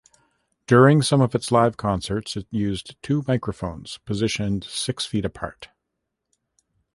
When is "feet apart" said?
5.05-5.69